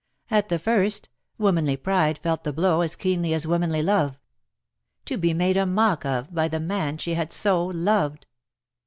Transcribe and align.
At 0.31 0.49
the 0.49 0.57
first, 0.57 1.09
womanly 1.37 1.77
pride 1.77 2.17
felt 2.17 2.43
the 2.43 2.51
blow 2.51 2.81
as 2.81 2.95
keenly 2.95 3.35
as 3.35 3.45
womanly 3.45 3.83
love. 3.83 4.19
To 5.05 5.15
be 5.15 5.31
made 5.31 5.57
a 5.57 5.67
mock 5.67 6.05
of 6.07 6.33
by 6.33 6.47
the 6.47 6.59
man 6.59 6.97
she 6.97 7.13
had 7.13 7.31
so 7.31 7.67
loved 7.67 8.25